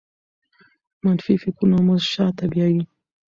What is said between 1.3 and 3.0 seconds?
فکرونه مو شاته بیايي.